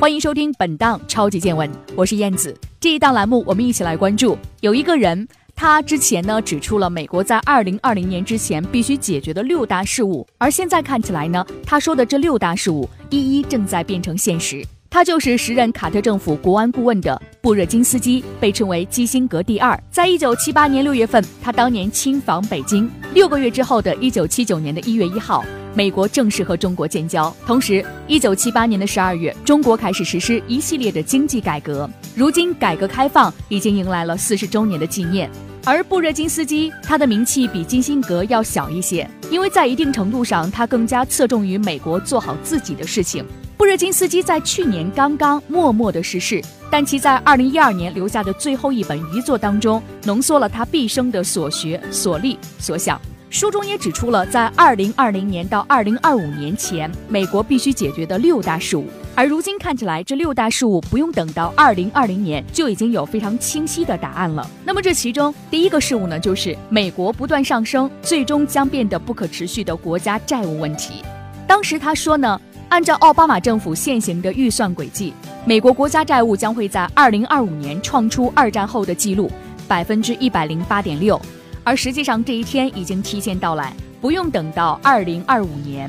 [0.00, 2.56] 欢迎收听本档超级见闻，我是燕子。
[2.78, 5.26] 这一档栏目，我们一起来关注有一个人，
[5.56, 14.64] 他之前呢指出了美国在二零二零年之前必须解决的六大事务，而现在看起来呢，他说的这六大事务一一正在变成现实。
[14.88, 19.76] 他就是时任卡特政府国安顾问的布热津斯基，被称为基辛格第二。
[19.90, 25.44] 在一九七八年六月份，他当年亲访北京，六个月之后的一九七九年的一月一号。
[25.78, 31.88] 美国正式和中国建交，同时，一九七八年的十二月，中国开始实施一系列的经济改革。
[32.16, 35.30] 如今，改革开放已经迎来了四十周年的纪念。
[35.64, 43.24] 而布热津斯基，他的名气比基辛格要小一些，因为在一定程度上，他更加侧重于美国做好自己的事情。
[43.56, 46.42] 布热津斯基在去年刚刚默默的逝世，
[46.72, 53.00] 但其在二零一二年留下的最后一本遗作当中，浓缩了他毕生的所学、所立、所想。
[53.30, 58.86] 书中也指出了，在二零二零年到二零二五年前，美国必须解决的六大事务。
[59.14, 64.48] 而如今看起来，这六大事务不用等到二零二零年，就已经有非常清晰的答案了。
[64.64, 71.02] 那么这其中第一个事务呢，就是美国不断上升，最终将变得不可持续的国家债务问题。
[71.46, 75.12] 当时他说呢，按照奥巴马政府现行的预算轨迹，
[75.44, 79.30] 美国国家债务将会在二零二五年创出二战后的纪录，
[79.66, 81.20] 百分之一百零八点六。
[81.68, 85.86] 而实际上，这一天已经提前到来，不用等到二零二五年。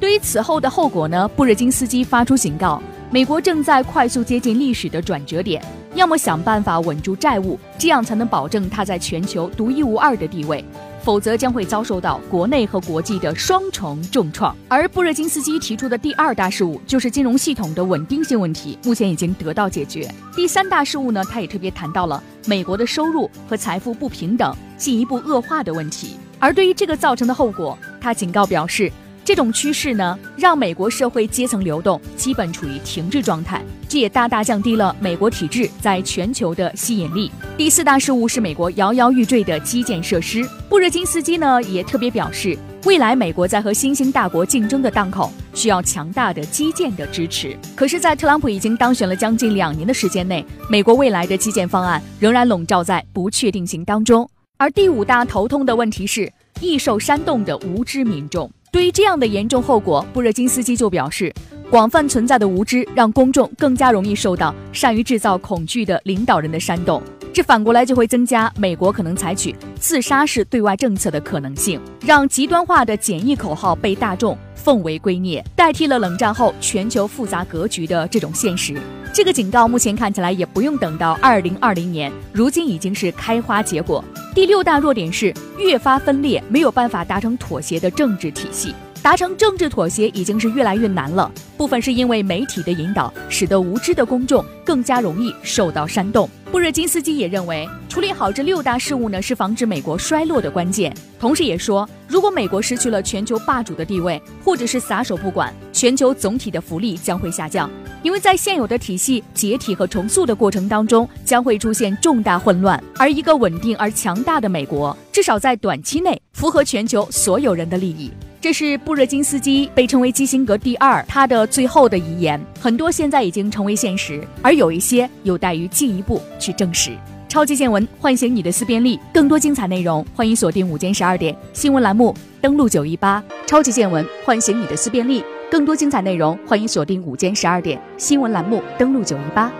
[0.00, 1.28] 对于此后的后果呢？
[1.36, 5.62] 布热津斯基发出警告：美国正在快速接近历史的转折点，
[5.94, 10.64] 要么想办法稳住债务，这样才能保证它在全球独一无二的地位。
[11.08, 14.54] 否则将会遭受到国内和国际的双重重创。
[14.68, 20.06] 而布热津斯基提出的第二大事务就是金融系统的稳定性问题，目前已经得到解决。
[20.36, 26.18] 第三大事务呢，他也特别谈到了美国的收入和财富不平等进一步恶化的问题。
[26.38, 28.92] 而对于这个造成的后果，他警告表示。
[29.28, 37.30] 这种趋势呢，让美国社会阶层流动基本处于停滞状态，这也大大降低了美国体制在全球的吸引力。
[37.54, 40.42] 第四大事务是美国摇摇欲坠的基建设施。
[40.66, 42.56] 布热津斯基呢也特别表示，
[42.86, 47.54] 未来美国在和新兴大国竞争的档口需要强大的基建的支持。
[47.76, 54.26] 可是，在特朗普已经当选了将近两年的时间内，美国未来的基建方案仍然笼罩在不确定性当中。
[54.56, 58.50] 而第五大头痛的问题是易受煽动的无知民众。
[58.78, 61.34] 对于这样的严重后果，布热津斯基就表示，
[61.68, 67.02] 广泛存在的无知让公众更加容易受到善于制造恐惧的领导人的煽动，
[67.38, 78.76] 这反过来就会增加美国可能采取自杀式对外政策的可能性，让极端化的简易口号被大众奉为圭臬，代替了冷战后全球复杂格局的这种现实。
[79.12, 84.04] 这个警告目前看起来也不用等到二零二零年，如今已经是开花结果。
[84.34, 88.74] 第六大弱点是越发分裂，没有办法达成妥协的政治体系。
[89.08, 91.32] 达成政治妥协已经是越来越难了。
[91.56, 96.28] 部分是因为媒体的引导，使得无知的公众更加容易受到煽动。
[96.52, 100.94] 布热津斯基也认为，处理好这六大事务呢，是防止美国衰落的关键。
[101.18, 107.70] 同时也说，如果美国失去了全球霸主的地位，或者是撒手不管，全球总体的福利将会下降。
[108.02, 118.12] 因为在现有的体系解体和重塑的过程当中，将会出现重大混乱，而一个稳定而强大的美国，至少在短期内符合全球所有人的利益。
[118.40, 126.92] 这是布热津斯基被称为基辛格第二，他的最后的遗言，很多现在已经成为现实，而有一些有待于进一步去证实。
[127.28, 133.22] 超级见闻，唤醒你的思辨力，更多精彩内容，欢迎锁定午间十二点新闻栏目，登录九一八。
[133.44, 135.24] 超级见闻，唤醒你的思辨力。
[135.50, 139.50] 更多精彩内容，欢迎锁定午间十二点新闻栏目，登录九一八。